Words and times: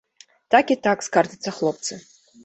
Так 0.53 0.71
і 0.75 0.77
так, 0.85 1.03
скардзяцца 1.07 1.53
хлопцы. 1.59 1.99